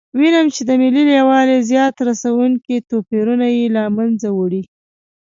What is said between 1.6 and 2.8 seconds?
زیان رسونکي